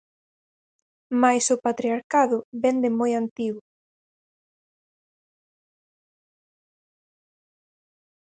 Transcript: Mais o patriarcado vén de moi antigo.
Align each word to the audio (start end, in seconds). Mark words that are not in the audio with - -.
Mais 1.21 1.45
o 1.55 1.57
patriarcado 1.65 2.37
vén 2.63 2.77
de 2.83 2.89
moi 2.99 3.11
antigo. 3.21 3.61